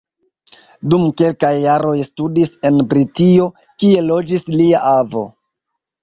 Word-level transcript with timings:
Dum 0.91 1.01
kelkaj 1.21 1.51
jaroj 1.63 1.91
studis 2.07 2.51
en 2.69 2.79
Britio, 2.93 3.45
kie 3.83 4.01
loĝis 4.07 4.47
lia 4.55 4.81
avo. 4.93 5.23